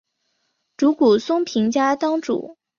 [0.77, 2.57] 竹谷松平家当主。